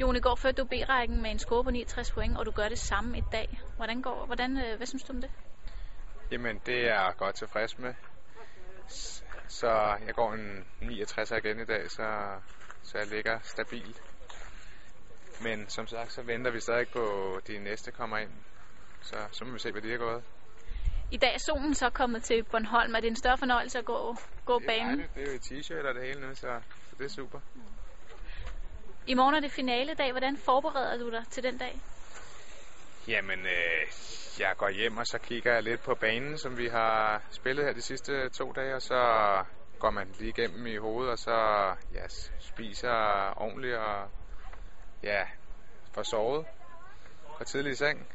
Jon, 0.00 0.16
i 0.16 0.20
går 0.20 0.34
førte 0.34 0.62
du 0.62 0.66
B-rækken 0.66 1.22
med 1.22 1.30
en 1.30 1.38
score 1.38 1.64
på 1.64 1.70
69 1.70 2.10
point, 2.10 2.38
og 2.38 2.46
du 2.46 2.50
gør 2.50 2.68
det 2.68 2.78
samme 2.78 3.18
i 3.18 3.22
dag. 3.32 3.58
Hvordan 3.76 4.02
går, 4.02 4.26
hvordan, 4.26 4.56
øh, 4.56 4.76
hvad 4.76 4.86
synes 4.86 5.02
du 5.02 5.12
om 5.12 5.20
det? 5.20 5.30
Jamen, 6.30 6.60
det 6.66 6.74
er 6.74 6.94
jeg 6.94 7.14
godt 7.18 7.34
tilfreds 7.34 7.78
med. 7.78 7.94
Så 9.48 9.96
jeg 10.06 10.14
går 10.14 10.32
en 10.32 10.66
69 10.80 11.30
igen 11.30 11.60
i 11.60 11.64
dag, 11.64 11.90
så, 11.90 12.38
så 12.82 12.98
jeg 12.98 13.06
ligger 13.06 13.38
stabil. 13.42 13.96
Men 15.42 15.68
som 15.68 15.86
sagt, 15.86 16.12
så 16.12 16.22
venter 16.22 16.50
vi 16.50 16.60
stadig 16.60 16.88
på, 16.88 17.34
at 17.36 17.46
de 17.46 17.58
næste 17.58 17.92
kommer 17.92 18.18
ind. 18.18 18.30
Så, 19.00 19.16
så 19.32 19.44
må 19.44 19.52
vi 19.52 19.58
se, 19.58 19.72
hvad 19.72 19.82
de 19.82 19.92
er 19.92 19.98
gået. 19.98 20.24
I 21.10 21.16
dag 21.16 21.34
er 21.34 21.38
solen 21.38 21.74
så 21.74 21.90
kommet 21.90 22.22
til 22.22 22.44
Bornholm. 22.44 22.94
Er 22.94 23.00
det 23.00 23.08
en 23.08 23.16
større 23.16 23.38
fornøjelse 23.38 23.78
at 23.78 23.84
gå, 23.84 24.16
gå 24.44 24.58
Det 24.58 24.66
banen? 24.66 24.98
Det 24.98 25.22
er 25.22 25.26
jo 25.26 25.32
i 25.32 25.38
t-shirt 25.38 25.88
og 25.88 25.94
det 25.94 26.02
hele 26.02 26.20
nu, 26.20 26.34
så, 26.34 26.60
så 26.90 26.96
det 26.98 27.04
er 27.04 27.08
super. 27.08 27.40
I 29.08 29.14
morgen 29.14 29.34
er 29.34 29.40
det 29.40 29.52
finale 29.52 29.94
dag. 29.94 30.10
Hvordan 30.10 30.36
forbereder 30.36 30.98
du 30.98 31.10
dig 31.10 31.24
til 31.30 31.42
den 31.42 31.58
dag? 31.58 31.80
Jamen, 33.08 33.38
øh, 33.38 33.86
jeg 34.38 34.54
går 34.56 34.68
hjem, 34.68 34.96
og 34.96 35.06
så 35.06 35.18
kigger 35.18 35.52
jeg 35.52 35.62
lidt 35.62 35.80
på 35.80 35.94
banen, 35.94 36.38
som 36.38 36.58
vi 36.58 36.68
har 36.68 37.22
spillet 37.30 37.64
her 37.64 37.72
de 37.72 37.82
sidste 37.82 38.28
to 38.28 38.52
dage, 38.52 38.74
og 38.74 38.82
så 38.82 39.02
går 39.78 39.90
man 39.90 40.14
lige 40.18 40.28
igennem 40.28 40.66
i 40.66 40.76
hovedet, 40.76 41.12
og 41.12 41.18
så 41.18 41.36
ja, 41.94 42.06
spiser 42.38 43.32
ordentligt, 43.36 43.76
og 43.76 44.08
ja, 45.02 45.24
får 45.94 46.02
sovet 46.02 46.46
Går 47.38 47.44
tidlig 47.44 47.72
i 47.72 47.74
seng. 47.74 48.08